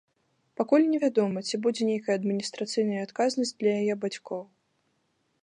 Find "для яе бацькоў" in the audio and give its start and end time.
3.61-4.43